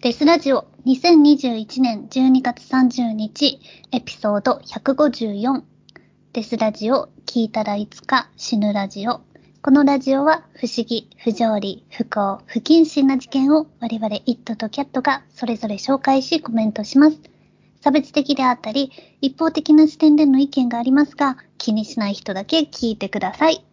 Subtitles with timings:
[0.00, 3.58] デスラジオ2021年12月30日
[3.90, 5.62] エピソード154
[6.32, 9.22] デスラジオ聞いたらいつか死ぬラジオ
[9.60, 17.18] このラジオは不思議、不条理、不幸、不謹慎な事件を我々イットとキャットがそれぞれ紹介しコメントします。
[17.80, 23.64] 差別的であったり一方的な視点での意見がありますが気にしない人だけ聞いてください。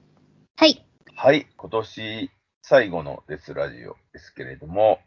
[0.57, 0.83] はい。
[1.15, 2.31] はい、今年
[2.63, 4.97] 最後のデスラジオですけれども、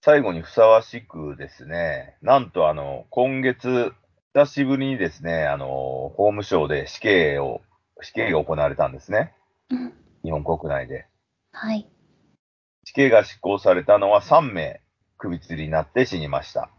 [0.00, 3.92] 最後にふさわしくですね、なんとあの、今月、
[4.34, 5.66] 久しぶりにですね、あの、
[6.16, 7.62] 法務省で死刑を、
[8.02, 9.34] 死刑が行われたんですね。
[9.70, 9.92] うん
[10.24, 11.06] 日本国内で。
[11.52, 11.88] はい。
[12.84, 14.80] 死刑が執行されたのは3名、
[15.16, 16.70] 首吊りになって死にました。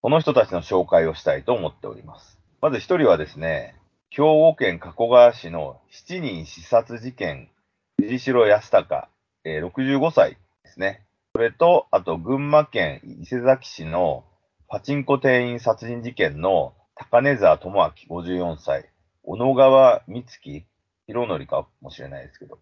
[0.00, 2.38] この人たちの紹介をしたいと思っております。
[2.60, 3.74] まず1人はですね、
[4.10, 7.50] 兵庫県加古川市の7人刺殺事件、
[7.98, 9.08] 藤代康隆、
[9.44, 11.07] えー65歳ですね。
[11.38, 14.24] それと、あと、群馬県伊勢崎市の
[14.66, 18.90] パチンコ店員殺人事件の高根沢智明54歳、
[19.22, 20.66] 小野川美月
[21.06, 22.58] 弘則かもしれないですけど、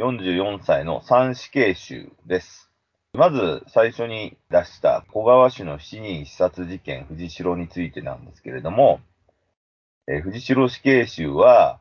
[0.00, 2.68] 44歳の三死刑囚です。
[3.12, 8.98] まず最初に出した小川市の7人刺殺事件藤代についてなんですけれども、
[10.08, 11.78] え藤代死刑囚は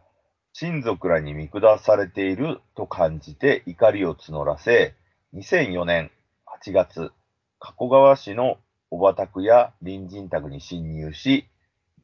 [0.53, 4.93] 親族らに見下されていると感じて怒りを募らせ、
[5.33, 6.11] 2004年
[6.63, 7.11] 8月、
[7.59, 8.57] 加古川市の
[8.89, 11.45] おば宅や隣人宅に侵入し、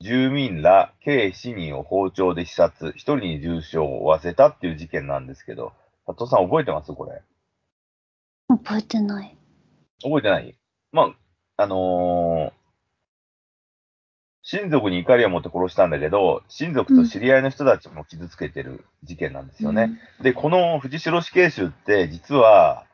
[0.02, 5.74] 住民ら計7人を包丁で刺殺、1人に重傷を負わせたっていう事件なんですけど、
[6.06, 6.94] 佐藤さん覚えてます？
[6.94, 7.22] これ。
[8.50, 9.38] 覚えてない。
[10.04, 10.56] 覚えてない？
[10.92, 11.14] ま
[11.58, 12.64] あ、あのー
[14.46, 19.98] 親族に怒りを持って殺したんだけど、親族と知り合いの人たちも傷つけてる事件なんですよね。
[20.22, 22.86] で、この藤代死刑囚って実は、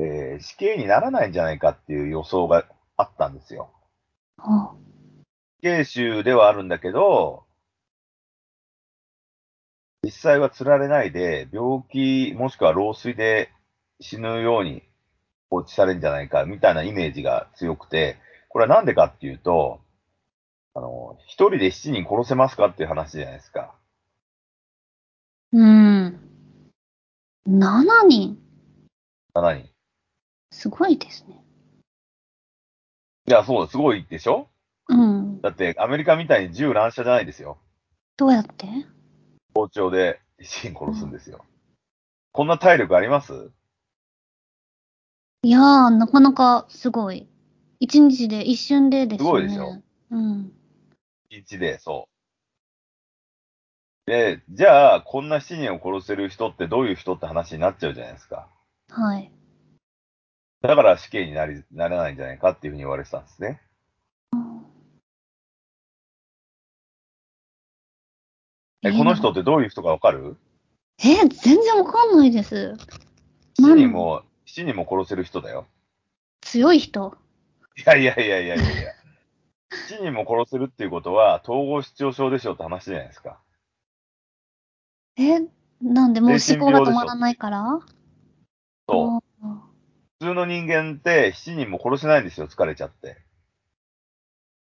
[0.00, 3.70] えー死刑にならないんじゃないかっていう予想があったんですよ。
[4.38, 4.54] うん。
[4.54, 4.74] あ
[5.60, 7.44] 死刑囚ではあるんだけど、
[10.02, 13.52] 実際は釣られないで、病気もしくは老衰で
[14.00, 14.82] 死ぬように
[15.50, 18.16] 放置されるんじゃないかみたいなイメージが強くて、
[18.48, 19.80] これはなんでかっていうと、
[20.74, 23.74] あの、一人で七人殺せますかっていう話じゃないですか。
[25.52, 26.20] うん。
[27.48, 28.38] 7人
[29.34, 29.69] ？7人。
[30.50, 31.42] すごいですね。
[33.26, 34.48] いや、そう、すごいでしょ？
[34.88, 35.40] うん。
[35.40, 37.58] だって、アメリカみたいに銃乱射じゃないですよ。
[38.16, 38.66] どうやって？
[39.54, 41.44] 包丁で七人殺すんですよ。
[42.32, 43.50] こんな体力あります？
[45.42, 47.28] いやー、なかなかすごい。
[47.78, 49.26] 一日で、一瞬でですね。
[49.26, 49.82] すごいでしょ？
[50.10, 50.52] うん。
[51.30, 52.08] 一日で、そ
[54.06, 54.10] う。
[54.10, 58.48] で、じゃあ、こんな七人を殺せる人ってどういう人って話になっちゃうじゃないですか。
[58.90, 59.32] はい。
[60.62, 63.60] だから死刑になり、ならないんじゃないかっていうふうに言われてたんですね。
[68.82, 70.36] え、この人ってどういう人かわかる？
[71.02, 72.76] えー、全然わかんないです。
[73.58, 75.66] 七人も、七人も殺せる人だよ。
[76.42, 77.16] 強い人？
[77.76, 78.92] いやいやいやいやいやいや。
[79.88, 83.40] 七人も殺せるっていうことは、統合失調症でしょって話じゃないですか。
[85.16, 85.40] え、
[85.82, 87.80] なんでもう精思考が止まらないから？
[88.88, 89.29] そう。
[90.20, 93.16] あ普通の人間って七人も殺せないんですよ、疲れちゃって。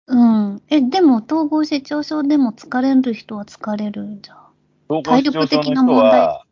[0.07, 0.61] ーうん。
[0.69, 4.35] え、でも統合失調症でも疲れる人は疲れるんじゃ
[5.03, 6.45] 体力的な人問題は、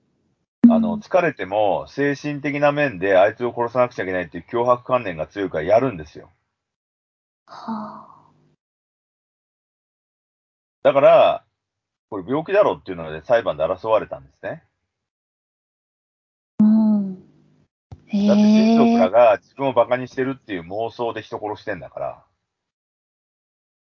[0.69, 6.31] あの、疲れても精神的な面であいつを殺さなくちゃいけないっていう脅迫観念が強いからやるんですよ。
[7.47, 8.13] はあ。
[10.83, 11.45] だから、
[12.09, 14.63] これ病気だろっていうので裁判で争われたんですね。
[16.59, 17.23] うん。
[18.07, 19.09] へだって親族らえ。
[19.09, 22.23] が自分を馬鹿にしてるっていう妄想で人殺してんだから。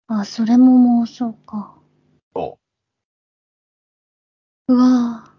[0.08, 1.74] あ、それも妄想か。
[2.34, 2.58] そ
[4.68, 5.32] うわぁ。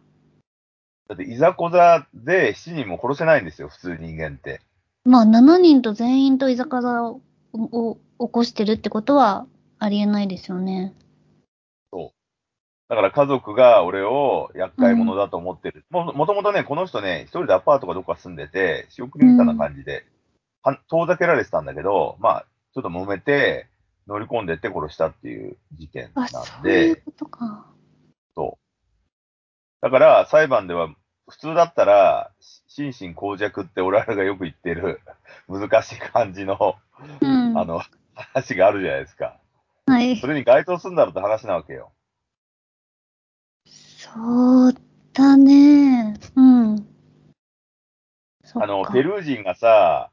[1.10, 4.62] だっていざこざで7人も殺せないんですよ、普通人間って。
[5.06, 7.22] まあ、7人と全員と居酒屋を
[7.54, 9.46] を起こしてるってことは
[9.80, 10.94] ありえないですよね。
[12.90, 15.86] だから家族が俺を厄介者だと思ってる。
[15.90, 20.06] ももともとね、この人ね、一人でアパートかどっか住んでて、仕送りみたいな感じで、
[20.62, 23.68] は遠ざけられてたんだけど、まあ、ちょっと揉めて、
[24.08, 27.68] 乗り込んでって殺したっていう事件なあ、んそういうで、ことか。
[28.36, 29.82] そう。
[29.82, 30.90] だから、裁判では、
[31.30, 35.00] 普通だったら、し心神耗弱って俺らがよく言ってる、
[35.48, 36.76] 難しい感じの、
[37.22, 37.58] うん。
[37.58, 37.82] あの、
[38.14, 39.40] 話があるじゃないですか。
[39.86, 40.28] はいそ。
[40.28, 41.92] れに該当するんだろうって話なわけよ。
[44.14, 44.74] そう
[45.14, 46.20] だね。
[46.36, 46.88] うん。
[48.56, 50.12] あの、ペルー人がさ、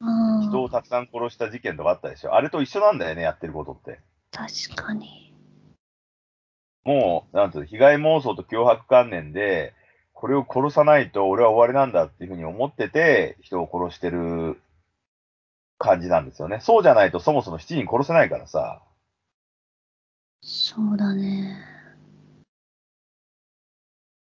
[0.00, 2.34] あ人をたくさん殺した事件とかあったでしょ？
[2.34, 4.00] あれと一緒なんだよね、やってることって。
[4.30, 5.34] 確かに。
[6.84, 9.74] もう、なんつうの、被害妄想と脅迫観念で、
[10.14, 14.60] これを殺さないと俺は終わりなんだっていうふうに思ってて、人を殺してる
[15.78, 16.60] 感じなんですよね。
[16.60, 18.82] そうじゃないとそもそも7人殺せないからさ。
[20.42, 21.69] そうだね。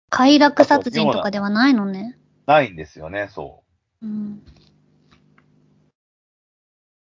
[0.09, 2.17] 快楽殺人とかではないのね。
[2.45, 3.63] ないんですよね、そ
[4.01, 4.05] う。
[4.05, 4.41] うん。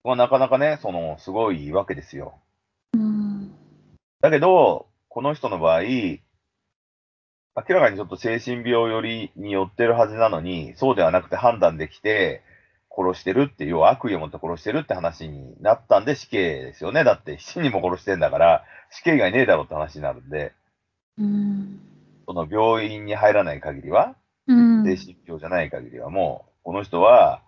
[0.03, 2.39] まあ、なかなかね、その、すごいわけですよ。
[2.93, 3.51] うん。
[4.21, 6.19] だけど、この人の場合、明
[7.69, 12.43] らかにちょっと精神病寄りに寄ってるはずなのに、そうではなくて判断できて、
[12.95, 17.03] 殺してるっていう、要は悪意を持って殺してるって話になったんで死刑ですよね。
[17.03, 20.53] だって7人も殺してんだから、死刑以外ねえだろって話になるんで、
[21.17, 21.79] うん。
[22.25, 24.15] その病院に入らない限りは、
[24.47, 24.83] うん。
[24.83, 27.41] 精神病じゃない限りはもう、この人は、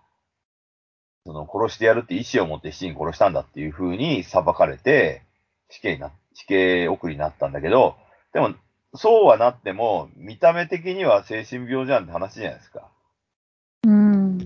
[1.26, 5.22] その殺してやるって意思を持って7人殺したんだっていう風に裁かれて、
[5.70, 7.96] 死刑にな、死刑送りになったんだけど、
[8.32, 8.54] でも、
[8.94, 12.88] そうはなっても、見た目的には精神病じゃんって話じゃないですか。
[13.84, 14.38] うん。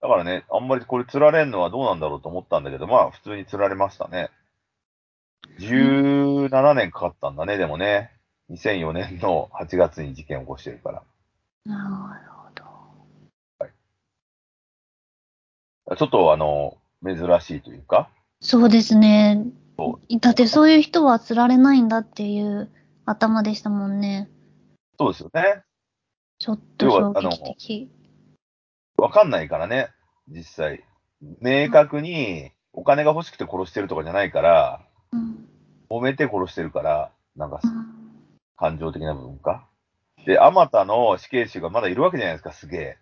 [0.00, 4.30] だからね、あんまりこれ釣られんのはどうなんだろうと思ったんだけど、まあ普通に釣られましたね。
[5.58, 8.15] 17年かかったんだね、でもね。
[8.50, 11.02] 2004年の8月に事件を起こしてるから。
[11.64, 12.50] なるほ
[15.88, 15.96] ど。
[15.96, 18.10] ちょっとあの、珍しいというか、
[18.40, 19.44] そうですね
[19.78, 19.98] そ。
[20.20, 22.70] だってそういう人は釣られないんだっていう
[23.04, 24.28] 頭でしたもんね。
[24.98, 25.62] そうですよね。
[26.38, 27.90] ちょっと衝撃的。
[28.98, 29.88] わかんないからね、
[30.28, 30.84] 実際。
[31.40, 35.48] 明確にお金が欲しくて殺してるとかじゃないから、うん。
[35.90, 38.05] 揉めて殺してるから、なんかうん
[38.56, 39.66] 感情的な部分か。
[40.26, 42.96] で、あまたの死刑囚がまだいるわけじゃないですか、すげえ。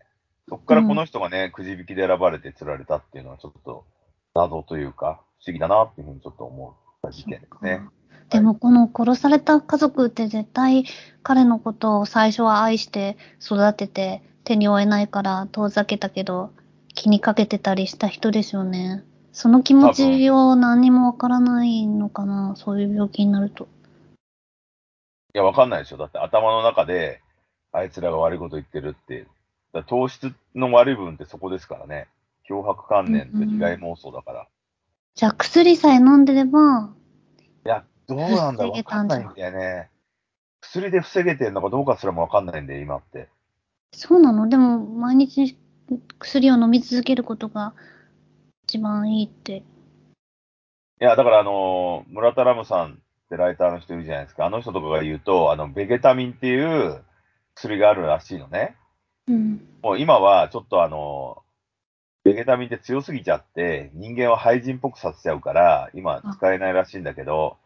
[0.48, 3.86] そっからこの人がね、くじ引きで選ばれて釣られたっていうのはちょっと
[4.34, 7.80] 謎というか、不思議だなっていうふうにちょっと思った事件ですね。
[8.30, 10.84] でもこの殺された家族って絶対
[11.22, 16.50] 彼のことを最初は愛して育てて手に負えないから遠ざけたけど
[16.94, 19.04] 気にかけてたりした人ですよね。
[19.32, 23.68] その気持ちを何にもわからないのかな、そういう病気になると。
[25.34, 25.96] いや、わかんないでしょ。
[25.96, 27.20] だって頭の中で、
[27.72, 29.26] あいつらが悪いこと言ってるって。
[29.72, 32.06] だ糖質の悪い部分ってそこですからね。
[32.48, 34.46] 脅迫観念と被害妄想だから。
[35.16, 36.94] じゃあ薬さえ飲んでれば、
[37.66, 39.90] いや、どうなんだろうわかんないんだよね。
[40.60, 43.28] 薬で防げてるのかどうかすらもわかんないんで、今って。
[43.92, 44.48] そうなの？
[44.48, 45.58] でも毎日
[46.18, 47.74] 薬を飲み続けることが
[48.68, 49.56] 一番いいって。
[49.58, 49.64] い
[51.00, 54.46] や、だからあのー村田ラムさんってライターの人いるじゃないですか。
[54.46, 57.02] あの人とかが言うと、あの、ベゲタミンっていう
[57.54, 58.76] 薬があるらしいのね。
[59.26, 59.66] うん。
[59.82, 61.42] もう今はちょっとあの、
[62.24, 67.56] ベゲタミンって強すぎちゃって、人間は廃人っぽくさせちゃうから、今使えないらしいんだけど、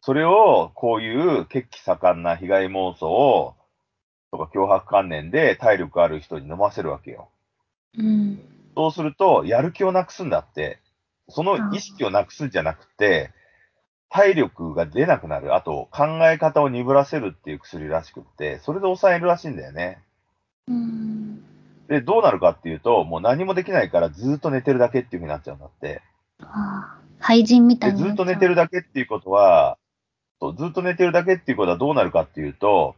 [0.00, 3.56] それをこういう血気盛んな被害妄想
[4.30, 7.30] とか脅迫観念で体力ある人に飲ませるわけよ。
[7.96, 8.40] うん。
[8.76, 10.80] そうすると、やる気をなくすんだって。
[11.28, 13.30] その意識をなくすんじゃなくて、
[14.14, 15.56] 体力が出なくなる。
[15.56, 20.04] あと、考え方を鈍らせるっていう薬らしくって、それで抑えるらしいんだよね。
[20.68, 21.42] うん。
[21.88, 26.00] で、どうなるかっていうと、もう何もできないからずっと寝てるだけっていう風になっちゃうんだって。
[26.42, 28.06] ああ廃人みたで、いにな。
[28.06, 29.78] ずっと寝てるだけっていうことは、
[30.40, 32.94] そうずっと寝てるだけっていうことはどうなるかっていうと、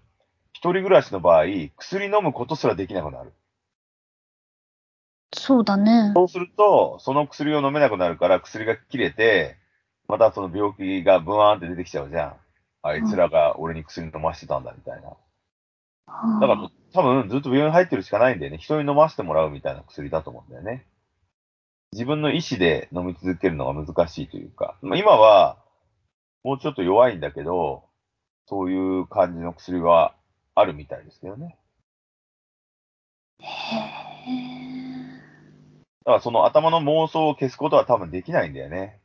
[0.53, 1.45] 一人暮らしの場合、
[1.79, 3.33] 薬飲むことすらできなくなる。
[5.33, 6.13] そうだね。
[6.15, 9.57] そうすると、その薬を飲めなくなるから薬が切れて、
[10.09, 12.37] またその病気がブワーンって出てきちゃうじゃん。
[12.83, 15.09] あいつらが俺に薬飲ましてたんだみたいな。
[15.09, 15.17] は
[16.07, 18.59] あだから多分ずっと病院入ってるしかないんだよね。
[18.59, 20.87] 人に飲ませてもらうみたいな薬だと思うんだよね。
[21.93, 25.59] 自分の意思で飲み続けるのが難しいというか、まあ、今は
[26.45, 27.85] もうちょっと弱いんだけど、
[28.49, 30.15] そういう感じの薬は
[30.55, 31.59] あるみたいですけどね。
[33.41, 33.47] だ
[36.05, 39.01] からその頭の妄想を消すことは多分できないんだよね。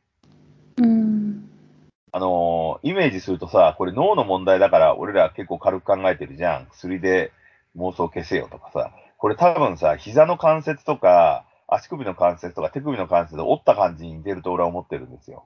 [2.12, 2.18] うん。
[2.18, 6.66] あのーイメージするとさ、これ脳の問題だから俺ら結構軽く考えてるじゃん。
[6.70, 7.32] 薬で
[7.76, 8.92] 妄想消せよとかさ。
[9.18, 15.44] これ多分さ、膝の関節とか、足首の関節とか手首の関節で折った感じに出ると俺は思ってるんですよ。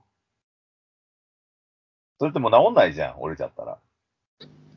[2.19, 3.79] それってもう治んないじゃん、折れちゃったら。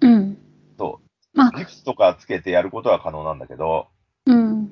[0.01, 0.37] うん。
[0.77, 0.99] そ
[1.33, 1.57] まあう。
[1.57, 3.87] ギプスとかつけてやることは可能なんだけど、
[4.25, 4.67] うん。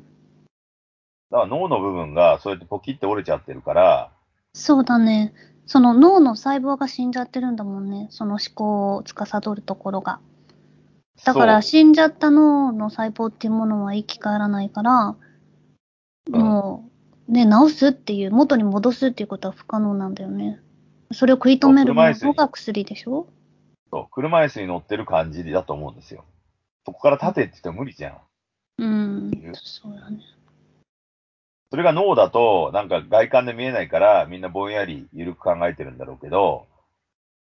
[1.32, 4.12] だから脳の部分がそうやってポキって折れちゃってるから、
[4.54, 5.34] そうだね。
[5.68, 8.08] その脳の細胞が死んじゃってるんだもんね。
[8.10, 10.20] その思考を司るところが。
[11.24, 15.16] だから死んじゃった脳の細胞っていうものは生き返らないから、
[16.32, 16.90] うんも
[17.30, 20.60] うね、直すっていう、元に戻すっていうことは不可能なんだよね。
[21.12, 23.28] それを食い止めるものが薬でしょ？
[23.92, 26.24] そう、車椅子に乗ってる感じだと思うんですよ。
[26.86, 28.18] そこから立てって言っても無理じゃん。
[28.80, 29.32] うん。
[29.56, 30.20] そうだね。
[31.70, 36.66] それが脳だと、なんか外観で見えないから、みんなぼんやり緩く考えてるんだろうけど、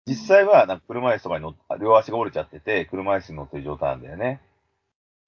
[0.07, 4.41] 実際は、なんか車椅子とかに乗っ両足が折れちゃってて、車椅子に乗ってる状態なんだよね。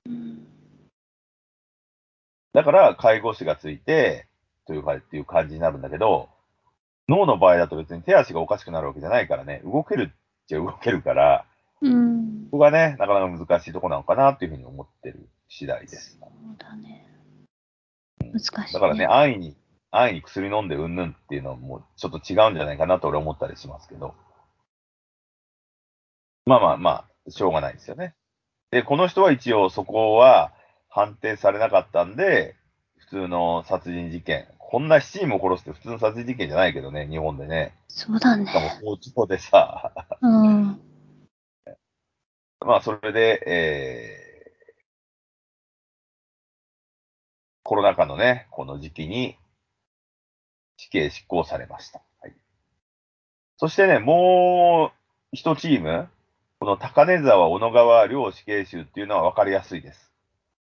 [0.06, 0.46] うん
[2.52, 4.26] だから、介護士がついて、
[4.66, 6.30] というか、っていう感じになるんだけど、
[7.06, 10.16] 脳の場合だと別に手足がおかしくなるわけじゃないからね、動けるっ
[10.48, 11.44] ちゃ動けるから、
[11.82, 12.44] うん。
[12.50, 16.18] ここがね、なかなか難しいとこなのかなっていうふうに思ってる次第です。
[16.18, 17.15] そうだね。
[18.20, 18.66] 難しい、ね。
[18.72, 19.56] だからね、安易に、
[19.90, 24.14] 安易に薬飲んでうんぬんっていうのはもうちょっと違うんじゃないかなと俺は思ったりしますけど。
[26.44, 26.90] まあまあま
[27.26, 28.14] あ、しょうがないですよね。
[28.70, 30.52] で、この人は一応そこは
[30.88, 32.56] 判定されなかったんで、
[32.96, 34.48] 普通の殺人事件。
[34.58, 37.74] こんな7人も殺すって普通の殺人事件じゃないけどね、日本でね。
[37.88, 38.80] そうだしかもね。
[38.82, 40.80] 包丁でさ、うん。
[42.66, 44.25] まあそれで、えー、
[47.66, 49.36] コロナ禍のね、この時期に
[50.76, 52.00] 死刑執行されました。
[52.22, 52.32] はい、
[53.56, 54.96] そしてね、もう
[55.32, 56.08] 一チーム、
[56.60, 60.12] この高根沢、小野川両死刑囚っていうのは分かりやすいです。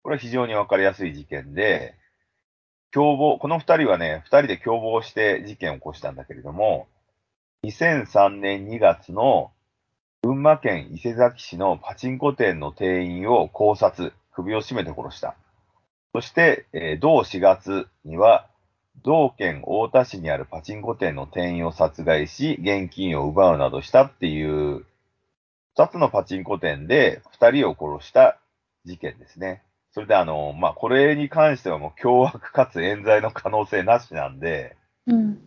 [0.03, 1.95] これは非常に分かりやすい事件で、
[2.91, 6.89] 共謀、この二人はね、二人で共謀して事件を起こしたんだけれども、
[7.63, 9.53] 2003年2月の
[10.23, 15.37] 群馬県伊勢崎市のパチンコ店の店員を絞殺、首を絞めて殺した。
[16.13, 18.47] そして、えー同4月には、
[19.03, 24.85] 同県太田市にあるパチンコ店の店員を殺害し、現金を奪うなどしたっていう、
[25.75, 28.37] 二つのパチンコ店で二人を殺した
[28.85, 29.63] 事件ですね。
[29.93, 34.75] それであの、まあ、これに関してはもう凶悪かつ冤罪の可能性なしなんで、
[35.07, 35.39] うん。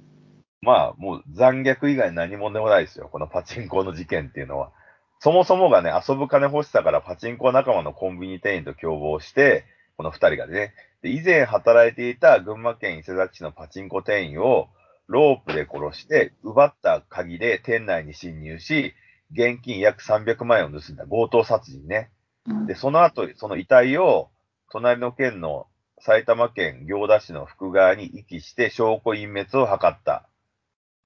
[0.60, 3.08] まあ、もう残虐以外何もでもないですよ。
[3.12, 4.72] このパチンコの事件っていうのは。
[5.20, 9.64] そもそもがね、遊ぶ金欲しさからパチンコ仲間のコンビニ店員と共謀して、
[9.96, 14.68] この二人がね、で以前働いていた群馬県伊勢崎市のパチンコ店員を
[15.06, 18.94] ロープで殺して、奪った鍵で店内に侵入し、
[19.32, 22.10] 現金約300万円を盗んだ強盗殺人ね。
[22.46, 24.30] うんで、その後、その遺体を、
[24.70, 25.66] 隣の県の
[26.00, 30.28] 埼玉県行田市の福川に遺棄して証拠隠滅を図った。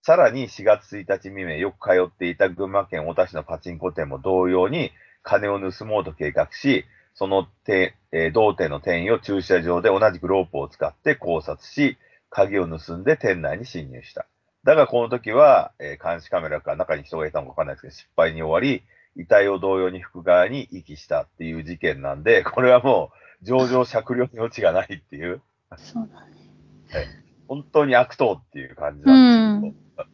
[0.03, 4.93] さらに4月1日未明、よく通っていた群馬県太田市のパチンコ店も同様に
[5.23, 6.85] 金を盗もうと計画し、
[7.19, 11.99] その店、えー同店の店員を駐車場で同じくロープを使って考察し、
[12.31, 14.27] 鍵を盗んで店内に侵入した。
[14.63, 18.85] だがこの時は、えー監視カメラか中に人がいたのかわかんないですけど、失敗に終わり、
[19.21, 23.11] 遺体を同様に福川に遺棄したっていう事件なんで、これはも
[23.43, 25.43] う上場酌量に余地がないっていう、
[25.77, 27.09] そうだね。
[27.49, 30.09] 本当に悪党っていう感じなんですけど、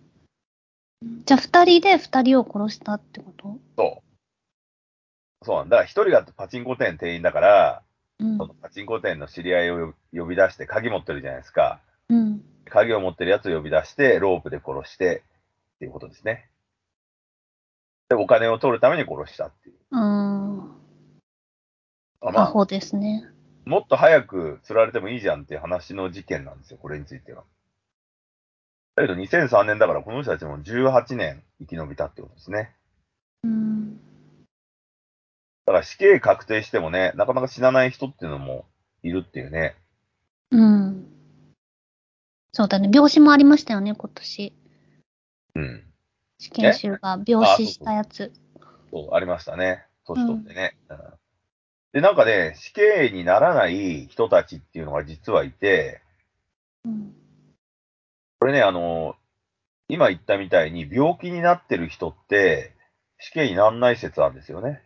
[1.27, 3.59] じゃあ、二人で二人を殺したってこと？
[3.77, 4.14] そう。
[5.45, 5.77] そうなんだ。
[5.77, 7.83] だから一人がパチンコ店店員だから、
[8.19, 8.47] うんそ。
[8.47, 11.81] のパチンコ店の知り合いを呼び出して鍵持ってるじゃないですか。
[12.09, 12.43] うん。
[12.67, 15.23] 鍵を持ってるやつを呼び出して、ロープで殺して、
[15.77, 16.49] っていうことですね。
[18.09, 19.77] で、お金を取るために殺したっていう。
[19.91, 20.57] うん。
[22.21, 23.25] まあ、アホですね。
[23.65, 27.45] もっと早く釣られてもいいじゃんっていう話の事件なんですよ、これについては。
[28.97, 32.73] だけど2003年だからこの人たちも18年生き延びたってことですね。
[33.43, 34.01] うん。
[35.67, 38.67] だから死刑確定してもね、なかなか死なない人っていうのも
[39.03, 39.77] いるっていうね。
[40.51, 41.07] うん。
[42.53, 42.91] そうだね。
[42.93, 44.53] 病死もありましたよね、今年。
[45.55, 45.85] うん。
[46.39, 48.33] 死刑囚が病死したやつ。
[48.91, 49.87] そう、ありましたね。
[50.07, 50.77] 年取ってね。
[50.89, 50.99] うん
[51.95, 56.03] で、なんかね、死刑にならない人たちっていうのが実はいて、
[56.85, 57.15] うん。
[58.41, 59.15] これね、あの、
[59.87, 62.75] 今言ったみたいに病気になってる人って
[63.21, 64.83] 死刑にならない説あるんですよね。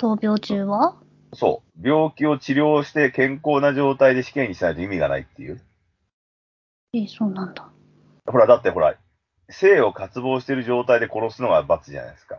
[0.00, 0.96] 闘病中は？
[1.34, 1.86] そう。
[1.88, 5.60] 病気を治療して健康な状態で死刑にしないと意味がないっていう。
[6.94, 7.68] え、そうなんだ。
[8.26, 8.96] ほら、だってほら、
[9.48, 12.38] 生を渇望してる状態で殺すのが罰じゃないですか。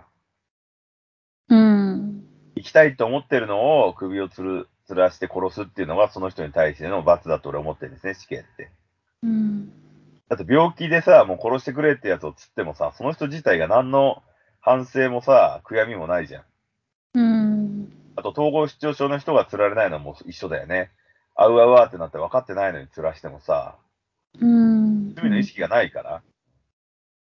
[1.50, 2.24] うん。
[2.56, 8.72] 生きたいと思ってるのを首をつる、つらして殺すっていうのがその人に対しての罰だと俺は思ってるんですね、死刑って。
[9.24, 9.70] うん。
[10.28, 14.22] だって病気でさ、もう殺してくれってやつを釣ってもさ、その人自体が何の
[14.60, 16.44] 反省もさ、悔やみもないじゃん。
[18.22, 18.30] うん。
[18.30, 20.92] あと、統合失調症の人が釣られないのも一緒だよね。
[21.36, 23.78] あうあうあってなって分かってないのに釣らしてもさ、
[24.40, 25.16] うん。
[25.16, 26.22] 罪の意識がないから。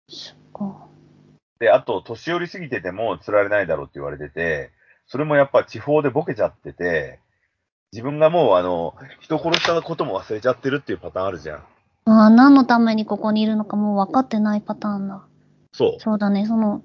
[0.09, 0.87] そっか。
[1.59, 4.71] で、あと、年寄りすぎてても釣られないだろうって言われてて、
[5.07, 7.19] それもやっぱ地方でボケちゃってて、
[7.91, 11.57] 自分がもう、あの、人殺したことも忘れちゃってるっていうパターンあるじゃん。
[12.05, 15.25] ああ、何のためにここにいるのかもう分かってないパターンだ。
[15.71, 16.01] そう。
[16.01, 16.83] そうだね、その、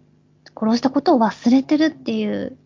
[0.56, 2.56] 殺したことを忘れてるっていう、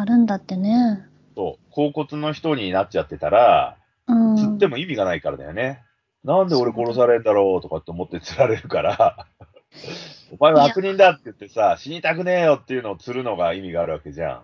[0.00, 1.04] あるんだってね。
[1.36, 1.72] そう。
[1.72, 3.76] 甲骨の人になっちゃってたら、
[4.06, 4.36] うん。
[4.36, 5.82] 釣っても意味がないからだよね。
[6.24, 9.26] なんで俺殺されんだろうとかって思って釣られるから、
[10.30, 14.42] お前は悪人だって言ってさ、死にたくねえよっていうのを釣るのが意味があるわけじゃ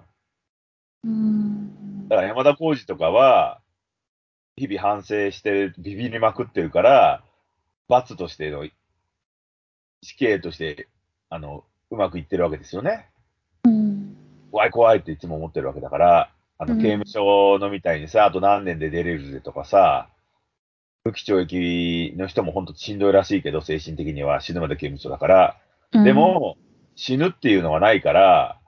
[1.05, 1.09] ん。
[1.09, 2.09] うん。
[2.09, 3.61] だから山田浩二とかは、
[4.57, 7.25] 日々反省してビビりまくってるから、
[7.89, 8.69] 罰としての、
[10.03, 10.89] 死刑として、
[11.29, 13.09] あの、うまくいってるわけですよね。
[14.55, 14.59] うん。
[14.59, 20.09] 怖い怖いっていつも思ってるわけだから、あの、うん刑務所のみたいにさ、あと何年で出れるぜとかさ、
[21.05, 25.57] 無期懲役の人も本当しんどいらしいけど、精神的には死ぬまで刑務所だから、
[25.93, 26.57] うんで、も、
[26.97, 28.61] 死ぬっていうのはないから、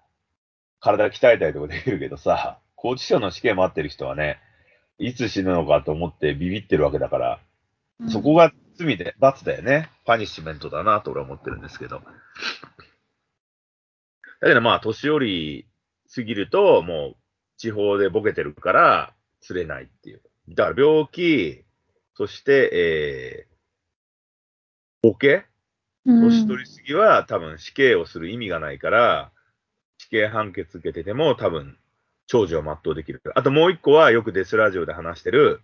[0.81, 4.39] 体鍛えたりとかできるけどさ、拘置所の死刑待ってる人はね、
[4.99, 7.41] いつ死ぬのかと思ってビビってるわけだから、
[8.09, 9.91] そこが罪で、罰だよね。
[10.05, 12.01] パニッシュメントだなと俺は思ってるんですけど。
[14.41, 15.67] だけどまあ、年寄り
[16.17, 17.17] すぎると、もう、
[17.59, 20.23] 地方でボケてるから、釣れないっていう。
[20.49, 21.63] だから病気、
[22.15, 25.45] そして、えー、ボケ
[26.07, 29.31] うん、年取りすぎは多分死刑をする意味がないから、
[29.99, 31.77] 死刑判決受けてても多分
[32.27, 33.21] 長寿を全うできる。
[33.35, 35.61] あともう一個はよくデスラジオで話してる、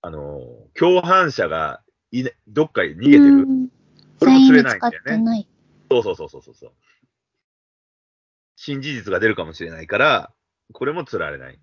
[0.00, 0.40] あの、
[0.78, 3.24] 共犯者がいねどっかに逃げてる。
[3.24, 3.68] うん
[4.18, 5.46] これも釣れないんだよね。
[5.90, 6.72] そうそうそうそうそう。
[8.62, 10.30] 新事実が出るかもしれないから、
[10.74, 11.58] これも釣られない。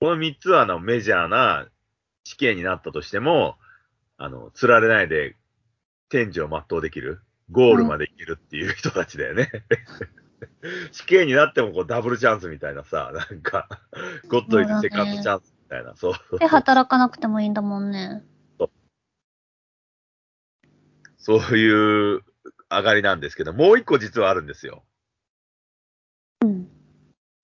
[0.00, 1.66] この三つはあのメジャーな
[2.24, 3.56] 死刑になったとしても、
[4.18, 5.34] あの、釣られないで
[6.10, 7.22] 天寿を全うできる。
[7.50, 9.50] ゴールまで行けるっていう人たちだよね。
[10.92, 13.66] 死刑になってもこうダブルチャンスみたいなさ、なんか、
[14.28, 18.22] ゴッドイズセカンドチャンスみたいな、そうそうで、働かなくてもいいんだもんね。
[21.16, 22.24] そういう
[22.68, 24.84] 上がりなんですけど、もう一個実はあるんですよ。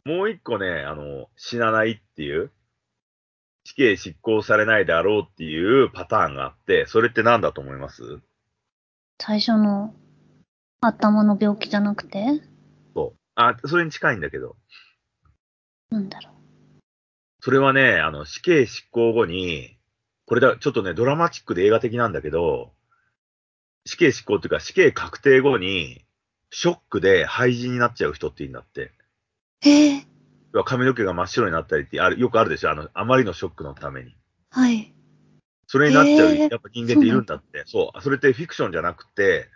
[0.07, 0.17] うん。
[0.17, 2.51] もう一個ね、あの、死なないっていう、
[3.65, 8.21] 死刑執行されないであろうっていうパターンがあって、それって何だと思います？
[9.21, 9.95] 最初の
[10.81, 12.25] 頭の病気じゃなくて？
[12.95, 13.19] そう。
[13.37, 14.57] あ、それに近いんだけど、
[15.91, 16.31] なんだろ
[17.41, 19.79] それはね、あの、死刑執行後に、
[20.27, 22.73] これだ、ちょっとね、ドラマチックで映画的なんだけど、
[23.85, 26.05] 死刑執行っていうか死刑確定後に、
[26.51, 28.93] ショックで廃人になっちゃう人っていいんだって。
[29.71, 30.07] え。
[30.53, 32.71] 要は髪の毛が真っ白になったりってある、よくあるでしょ？
[32.71, 34.15] あの、あまりのショックのために。
[34.51, 34.93] はい。
[35.67, 37.63] それになっちゃう、やっぱ人間っているんだって。
[37.67, 39.49] そうそれってフィクションじゃなくて、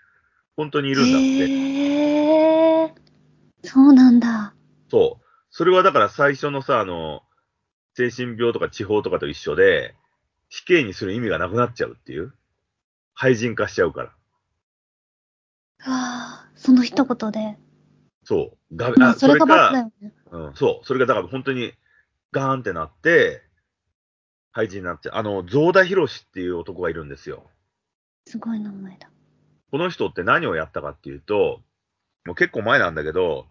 [0.56, 1.26] 本当にいるんだって。
[1.26, 2.94] へえ。
[3.62, 4.54] そうなんだ。
[4.90, 5.24] そう。
[5.50, 7.22] それはだから最初のさ、あの、
[7.94, 9.94] 精神病とか地方とかと一緒で、
[10.48, 12.32] 死刑にする意味がなくなっちゃうっていう。
[13.14, 14.12] 廃人化しちゃうから。
[15.86, 17.58] うわあ、その一言で。
[18.26, 18.76] そう。
[18.76, 20.12] がまあ、あそれが罰だか、よね。
[20.32, 20.84] うん、そう。
[20.86, 21.72] それがだから本当に
[22.32, 23.40] ガーンってなって、
[24.50, 25.14] 廃人になっちゃう。
[25.14, 27.44] あの、増田博士っていう男がいるんですよ。
[28.26, 29.08] すごい名前だ。
[29.70, 31.60] この人って何をやったかっていうと、
[32.24, 33.46] もう結構前なんだけど、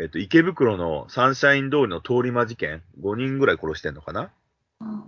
[0.00, 4.32] えっ、と、池袋のサンシャイン通りの通り魔事件、5人ぐらい殺してんのかな？
[4.80, 5.04] あ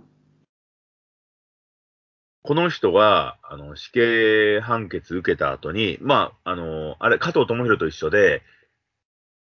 [2.43, 8.43] この人が、あの、死刑判決受けた後に、まあ、あの、あれ、加藤智弘と一緒で、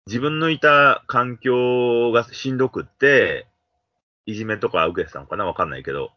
[0.07, 3.47] 自分のいた環境がしんどくって、
[4.27, 5.45] いじめとか受けてたのかな？
[5.45, 6.11] わかんないけど、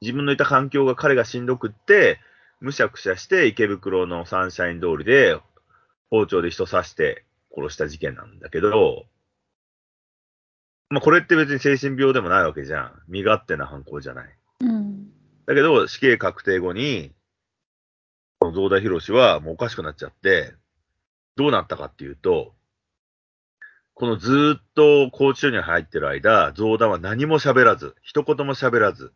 [0.00, 2.18] 自分のいた環境が彼がしんどくって、
[2.60, 5.38] むしゃくしゃして池袋のサンシャイン通りで
[6.10, 7.24] 包丁で人刺して
[7.56, 9.04] 殺した事件なんだけど、
[10.90, 13.02] まあこれって別に精神病でもないわけじゃん。
[13.08, 14.38] 身勝手な犯行じゃない。
[14.60, 15.06] うん。
[15.46, 17.12] だけど、死刑確定後に、
[18.40, 20.54] この増田博士はもうおかしくなっちゃって、
[21.36, 22.54] どうなったかっていうと、
[24.02, 29.12] このずーっと拘置所に入ってる間、増田は何も喋らず、一言も喋らず、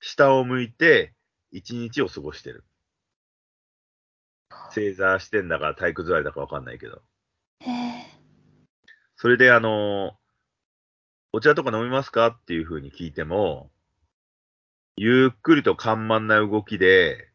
[0.00, 1.12] 下を向いて
[1.50, 2.64] 一日を過ごしてる。
[4.70, 7.02] 正座してんだか体育座りだかわかんないけど。
[7.58, 8.06] へえ。
[9.16, 10.16] それであの、
[11.34, 13.70] お茶とか飲みますかっていう風に聞いても、
[14.96, 17.28] ゆっくりと緩慢な動きで、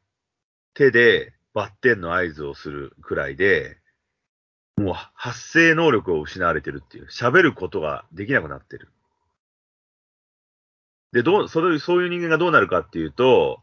[0.74, 3.78] 手でバッテンの合図をするくらいで、
[4.78, 8.90] もう発声能力を失われてるっていう、喋ることができなくなってる。
[11.12, 13.62] で、どう、それ、そういう人間がどうなるかっていうと、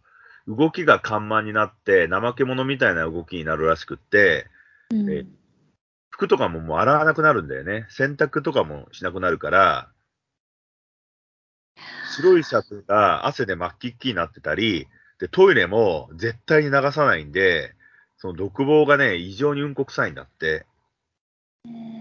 [0.49, 4.47] 動きが緩慢になって、怠け者みたいな動きになるらしくって、
[4.91, 5.11] うん。
[5.11, 5.25] え
[6.11, 7.87] 服とかももう洗わなくなるんだよね。
[7.91, 9.89] 洗濯とかもしなくなるから、
[12.17, 14.87] 白いシャツが汗で真っ黄っきになってたり、
[15.19, 17.75] で、トイレも絶対に流さないんで、
[18.17, 20.67] その独房がね、異常にうんこ臭いんだって。
[21.67, 21.95] えー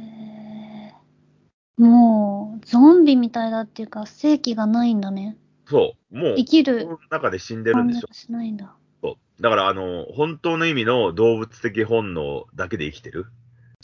[1.78, 5.38] もう、ゾンビみたいだっていうか、正気がないんだね。
[5.67, 6.15] そう。
[6.15, 8.13] もう、生きる中で死んでるんでしょ。
[8.13, 8.76] しないんだ。
[9.02, 9.41] そう。
[9.41, 13.26] だから、あの、本当の意味の動物的本能だけで生きてる。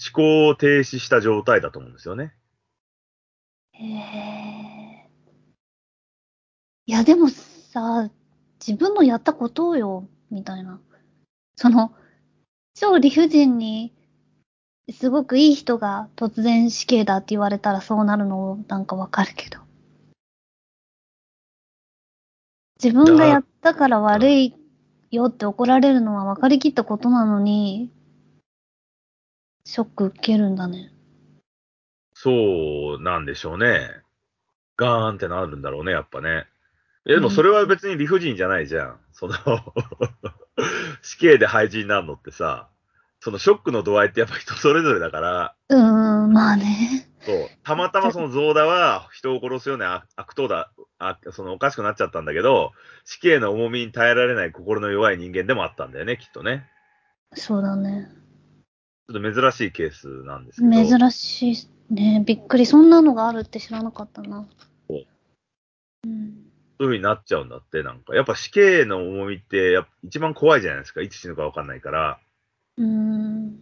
[0.01, 2.33] 思考を停止した状態だと思うんですよね。
[3.73, 5.09] へえ。
[6.85, 8.09] いや、でもさ、
[8.65, 10.79] 自分のやったことよ、みたいな。
[11.55, 11.93] その、
[12.75, 13.93] 超理不尽に、
[14.91, 19.59] すごくいい人が突然死刑だって言われたらそうなるのなんかわかるけど。
[22.81, 24.55] 自分がやったから悪い
[25.11, 27.91] よって怒られるのは分かりきったことなのに、
[29.65, 30.91] ショック受けるんだね。
[32.13, 33.89] そうなんでしょうね。
[34.77, 36.45] ガーンってなるんだろうね、やっぱね。
[37.05, 38.99] え、でもそれは別に理不尽じゃないじゃん。
[39.11, 39.35] その、
[41.01, 42.69] 死刑で廃人になるのってさ、
[43.21, 47.09] そのショックの度合いってやっぱ人 それぞれだから、うーん、まあね。
[47.21, 52.71] そう、たまたまそのゾーダは人を殺すような悪悪党だ、あそのおかしくなっちゃったんだけど、
[53.03, 56.65] 死刑の重みに耐えられない心の弱い人間でもあったんだよね、きっとね。
[57.33, 58.09] そうだね。
[59.09, 60.97] ちょっと珍しいケースなんですけど。
[60.97, 62.23] 珍しいね。
[62.25, 62.65] びっくり。
[62.65, 64.47] そんなのがあるって知らなかったな。
[64.87, 65.05] そう
[66.05, 66.49] うん。
[66.79, 68.15] そういう風になっちゃうんだって、なんか。
[68.15, 71.01] やっぱ死刑の重みってやっぱ一番怖いじゃないですか。
[71.01, 72.19] いつ死ぬかわかんないから。
[72.79, 73.59] うーん。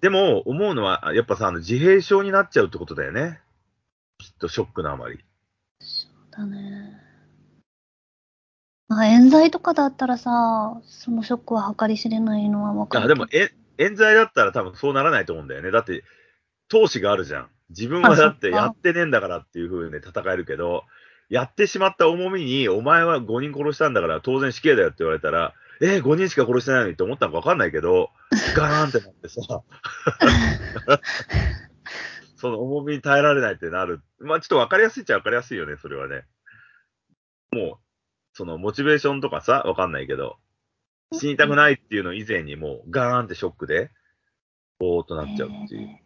[0.00, 3.40] でも、思うのは、あやっぱさ、あの自閉症になっちゃうってことだよね。
[4.18, 5.18] きっとショックのあまり。
[6.30, 7.00] だね。
[8.88, 13.08] まあ、冤罪とかだったらさ、そのショックは計り知れないのはわかるあ。
[13.08, 15.70] でも、え、冤罪だったら多分そうならないと思うんだよね。
[15.70, 16.04] だって、
[16.70, 17.48] 闘志があるじゃん。
[17.70, 20.84] 自分はだってやってねえんだからっていう風にね、戦えるけど、
[21.28, 28.10] やってしまった重みに、お前は5人殺したんだから当然死刑だよって言われたら、えー、5人しか殺してないのにって思ったのかわかんないけど、
[28.54, 29.40] ガーンってなってさ、
[32.36, 34.02] その重みに耐えられないってなる。
[34.18, 36.26] まあちょっとわかりやすいっちゃわかりやすいよね、それはね。
[37.52, 37.84] もう、
[38.34, 40.38] そのモチベーションとかさ、わかんないけど、
[41.12, 43.90] 死にたくないっていうの以前にもうガーンってショックで、
[44.78, 45.98] ぼーっとなっちゃうっていう。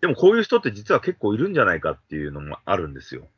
[0.00, 3.28] でもこういう人って実は結構いるんじゃないかっていうのもあるんですよ。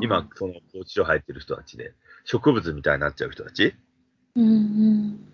[0.00, 3.74] 今、その、高知所入ってる人たちで、植物みたいになっちゃう人たち。
[4.36, 5.28] うんうん。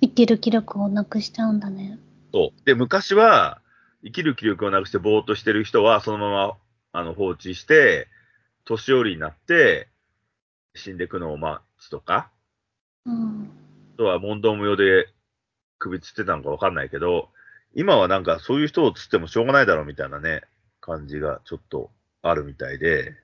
[0.00, 1.98] 生きる気力をなくしちゃうんだね。
[2.32, 2.64] そう。
[2.64, 3.60] で、昔は、
[4.04, 6.56] 生きる気力をなくしてぼーっとしてる人は、そのまま、
[6.92, 8.08] あの、放置して、
[8.64, 9.88] 年寄りになって、
[10.74, 12.30] 死んでいくのを待つとか、
[13.04, 13.50] うん。
[13.94, 15.08] あとは問答無用で
[15.78, 17.30] 首つってたのかわかんないけど、
[17.74, 20.42] 今はなんかそういう人をつってもしょうがないだろうみたいなね、
[20.80, 21.90] 感じがちょっと
[22.22, 23.14] あるみたいで、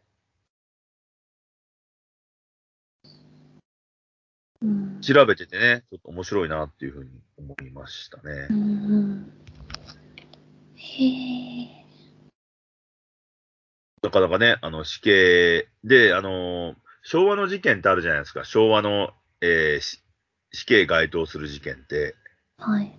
[4.62, 5.01] うん。
[5.01, 8.53] 調べててね、ちょっと面白いなっていうふうに思いましたねう。
[8.53, 9.33] んうん。
[10.77, 11.85] へえ。
[14.03, 18.45] なかなかね、あの、死刑で、あの、昭和の事件ってあるじゃないですか。
[18.45, 20.01] 昭和の、えーし
[20.57, 22.14] 死刑該当する事件って。
[22.59, 22.97] はい。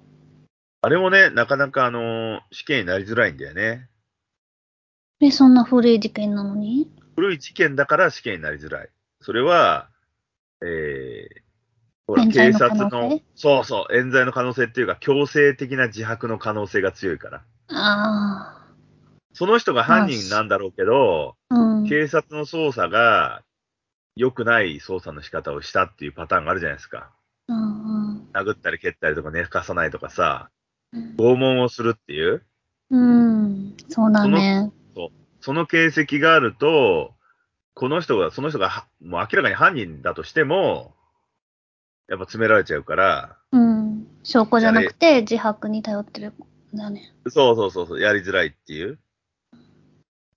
[0.81, 3.89] あれもね、なかなかあの、死刑になりづらいんだよね。
[5.21, 6.91] え、そんな古い事件なのに？
[7.15, 8.89] 古い事件だから死刑になりづらい。
[9.21, 9.89] それは、
[10.61, 11.44] えー、
[12.07, 17.43] ほら、警察のそうそう、冤罪の可能性っていうか、強制的な自白の可能性が強いから。
[17.69, 18.61] あ
[19.33, 21.55] その人が犯人なんだろうけど、あ。
[21.55, 21.89] うん。
[21.89, 23.43] 警察の捜査が
[24.15, 27.11] 良くない捜査の仕方をしたっていうパターンがあるじゃないですか。
[27.47, 30.49] うんうん殴ったり蹴ったりとか寝かさないとかさ、
[30.93, 31.15] うん。
[31.17, 32.43] 拷問をするっていう、
[32.89, 33.75] うん。
[33.89, 34.71] そうだね。
[35.45, 37.13] その形跡があると、
[37.75, 40.94] この人が、その人がは、もう明らかに犯人だとしても、
[42.07, 44.07] やっぱ詰められちゃうから、うん。
[44.23, 46.33] 証拠じゃなくて自白に頼ってる
[46.73, 47.13] んだね。
[47.27, 48.99] そうそうそうそう、やりづらいっていう。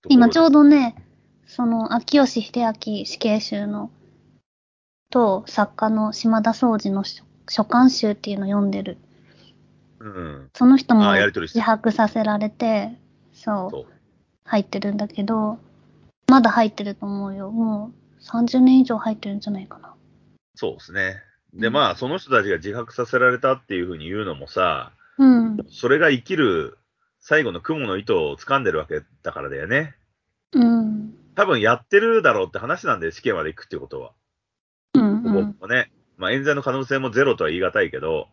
[0.07, 0.63] 今ちょうど。
[0.63, 0.95] どね、
[1.45, 3.91] その、秋吉秀明死刑囚の、
[5.11, 8.97] と、作家の島田総司の書書簡集っていうのを読んでる。
[9.99, 10.49] うん。
[10.53, 12.91] その人も自白させられて、
[13.33, 13.85] そう、そう。
[14.45, 15.59] 入ってるんだけど、
[16.27, 17.51] まだ入ってると思うよ。
[17.51, 19.93] もう30年以上入ってるんじゃないかな。
[20.55, 21.23] そうですね。
[21.53, 25.57] で、うんまあ、その人たちが自白させられたっていうふうに言うのもさ、うん。
[25.69, 26.77] それが生きる
[27.19, 29.95] 最後の雲の糸を掴んでるわけだからだよね。
[30.53, 31.13] うん。
[31.35, 34.11] 多分やってるだろうって話なんで、死刑まで行くってことは。
[34.93, 35.55] うん、う僕ん。
[35.59, 35.91] もね。
[36.17, 38.27] まあ、冤罪の可能性もゼロとは言い難いけど、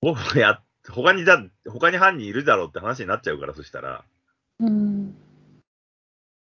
[0.00, 4.04] 僕もや、他にだ、他に犯人いるだろうって話になっちゃうから、そしたら。
[4.60, 5.14] うん。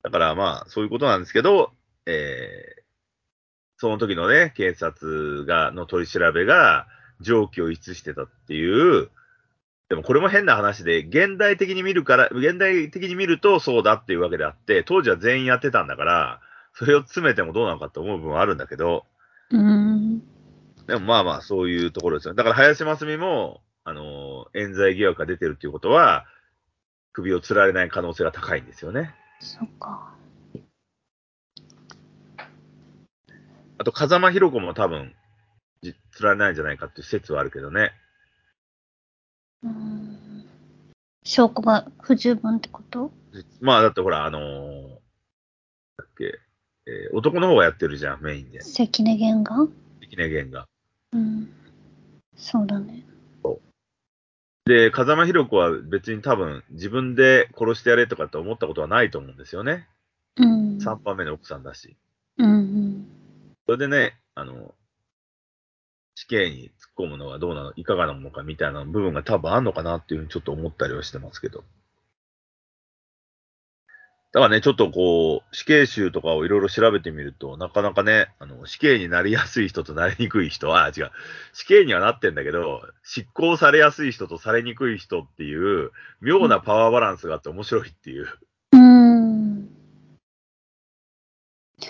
[0.04, 1.72] だからまあ、そういうことなんですけど、
[2.06, 2.83] えー、
[3.84, 6.88] その時のね、警察が、の取り調べが、
[7.20, 9.10] 常軌を逸してたっていう、
[9.90, 16.40] でもこれも変な話で、現代的に見るから、現代的に見るとそうだっていうわけであって、当時は全員やってたんだから、
[16.74, 19.04] それを詰めてもどうなのかと思う部分はあるんだけど、
[19.52, 20.20] うーん。
[20.88, 22.38] でもまあまあ、そういうところですよね。
[22.38, 26.26] だから林真澄も、あの、冤罪疑惑が出てるっていうことは、
[27.12, 29.14] 首を吊られない可能性が高いんですよね。
[29.42, 30.16] そっか。
[33.78, 35.14] あと、風間博子も多分、
[35.82, 37.92] じ吊られないんじゃないかっていう説はあるけどね。
[39.64, 40.46] うーん。
[41.24, 43.12] 証拠が不十分ってこと？
[43.62, 44.90] まあ、だってほら、あのー
[45.98, 46.40] だっけ、
[46.86, 48.62] えー男の方がやってるじゃん、メインで。
[48.62, 49.68] 関根源が？
[50.02, 50.68] 関根源が。
[51.14, 51.50] うん。
[52.36, 53.06] そうだね。
[54.66, 59.90] で、風間博子は別に多分、自分で殺してやれとかって思ったことはないと思うんですよね。
[60.38, 60.78] うん。
[60.78, 61.98] 3番目の奥さんだし。
[63.74, 64.76] それでね、あの、
[66.14, 71.64] 死刑に突っ込むのはどうなの、いかがなものかみたいな部分が多分あんのかなっていうふうにちょっと思ったりはしてますけど。
[74.32, 81.12] だからね、ちょっとこう、死刑囚とかをいろいろ調べてみると、なかなかね、あの、死刑になりやすい人となりにくい人は、違う、
[81.54, 85.90] 死刑にはなってんだけど、執行されやすい人とされにくい人っていう、
[86.22, 88.28] 妙なパワーバランスがあって面白いっていう
[88.74, 89.14] うーん。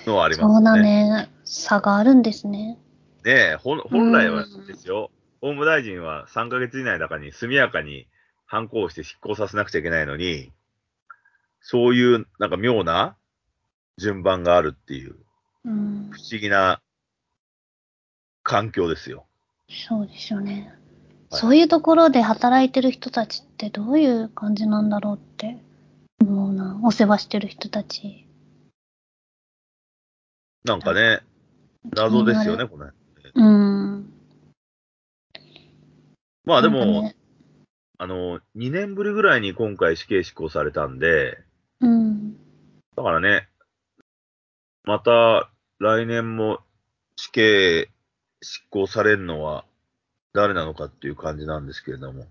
[0.05, 0.53] のはありますね。
[0.55, 1.29] そうだね。
[1.43, 2.77] 差があるんですね。
[3.23, 3.79] ねえ、本
[4.11, 8.07] 来はうんですよ、法務大臣は3ヶ月以内の中に速やかに
[8.45, 10.51] 反抗して執行させなくちゃいけないのに、
[11.61, 13.15] そういうなんか妙な
[13.97, 15.15] 順番があるっていう
[15.65, 16.19] うん不。
[16.19, 16.81] 思議な
[18.43, 19.25] 環境ですよ。
[19.69, 20.67] そうですよね。
[20.71, 20.83] はい
[21.35, 25.57] そういうところで働いてる人たちってどういう感じなんだろうって
[26.21, 26.79] 思うな。
[26.83, 28.27] お世話してる人たち。
[30.63, 31.21] なんかね、
[31.95, 32.89] 謎ですよね、これ。
[33.35, 34.13] うん。
[36.45, 37.15] まあでも、ね
[37.97, 41.37] あの、2年ぶりぐらいに今回死刑執行されたんで、
[41.79, 42.33] うん。
[42.95, 43.47] だからね、
[44.83, 45.49] また
[45.79, 46.59] 来年も
[47.15, 47.89] 死刑
[48.41, 49.65] 執行されるのは
[50.33, 52.25] 誰なのかっていう感じなんですけれども、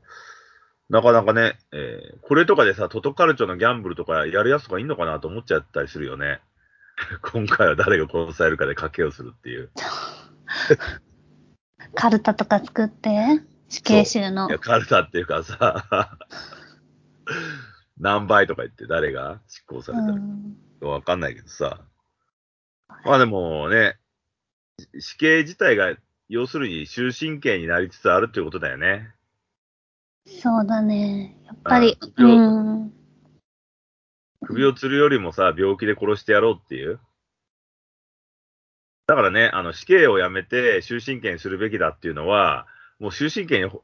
[0.88, 6.40] なかなかね、えーこれとかでさ、トトカルチョのギャンブルとかやるやつとかいんのかなと思っちゃったりするよね。
[7.22, 9.70] 今回は誰が殺されるかで賭けをするっていう。
[11.94, 14.58] カルタとか作って、死刑囚のいや、。
[14.58, 16.16] カルタっていうかさ、
[17.98, 21.80] 何倍とか言って誰が執行されたらうんわかんないけどさ。
[23.04, 23.96] まあでもね、
[24.98, 25.96] 死刑自体が、
[26.28, 29.14] 要するに終身刑になりつつあるということだよね。
[30.26, 31.36] そうだね。
[31.44, 32.92] やっぱり、あうん。
[34.46, 37.00] 首を吊るよりもさ、病気で殺してやろうっていう。
[39.06, 42.66] だからね、あの、死刑をやめて終身刑にするべきだっていうのは、
[42.98, 43.82] もう終身刑にほ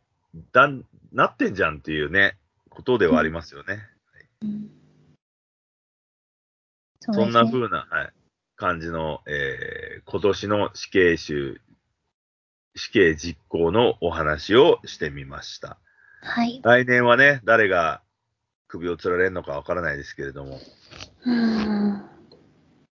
[0.52, 2.36] だんなってんじゃんっていうね、
[2.68, 3.80] ことではありますよね。
[4.42, 4.78] うん
[7.00, 8.12] そんそうですねな風な、はい、
[8.56, 11.60] 感じの、えー、今年の死刑囚、
[12.76, 15.78] 死刑実行のお話をしてみました。
[16.20, 16.60] はい。
[16.62, 18.02] 来年はね、誰が
[18.68, 20.60] 首を吊られるのかわからないですけれども、
[21.24, 21.94] うん。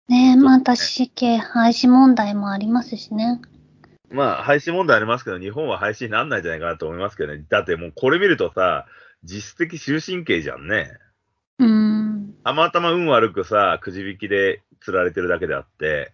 [0.07, 3.41] ねえ、また死刑廃止問題もありますしね。
[4.09, 7.43] まあ、廃止問題ありますけど、日本は廃止にならないんじゃないかなと思いますけどね。
[7.49, 8.85] だってもうこれ見るとさ、
[9.23, 10.91] 実質的終身刑じゃんね。
[11.59, 12.35] うん。
[12.43, 16.13] たまたま運悪くさ、くじ引きで釣られてるだけであって、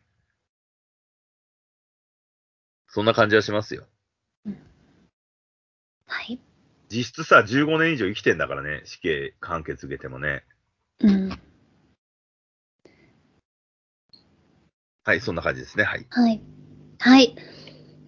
[2.87, 3.85] そんな感じはしますよ。
[6.91, 6.97] はい。
[6.97, 10.43] 実質さ、15年以上生きてんだからね、死刑判決受けてもね。
[10.99, 11.29] うん。
[15.03, 15.83] はい、そんな感じですね。
[15.83, 16.05] はい。
[16.09, 16.41] はい。
[16.99, 17.35] はい。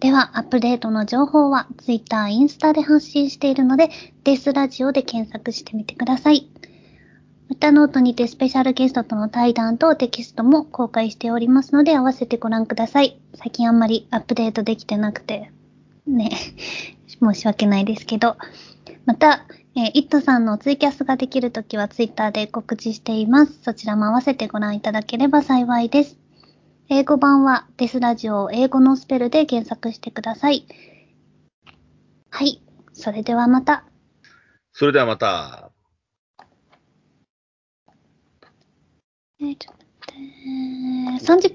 [0.00, 3.88] では、アップデートの情報は Twitter、インスタで発信しているので、
[4.22, 6.48] デスラジオで検索してみてください。
[7.48, 13.18] 歌ノートにてスペシャルゲストとの対談とテキストも公開しておりますので、合わせてご覧ください。
[13.34, 15.50] 最近あんまりアップデートできてなくて、
[16.06, 16.30] ね、
[17.06, 18.36] 申し訳ないですけど。
[19.06, 23.60] また、えー、イットさんのツイキャスができるときはツイッターで告知しています。
[23.62, 26.16] そちらも合わせてご覧いただければ幸いです。
[26.88, 30.66] 英語版はデスラジオを英語のスペルで検索してください。
[32.30, 32.62] はい。
[32.92, 33.84] それではまた。
[34.72, 35.70] それではまた。
[39.40, 41.42] えーちょっと待って30